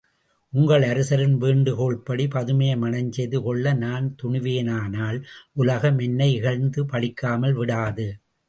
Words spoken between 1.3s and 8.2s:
வேண்டுகோள்படி பதுமையை மணஞ்செய்து கொள்ள நான் துணிவேனானால் உலகம் என்னை இகழ்ந்து பழிக்காமல் விடாது.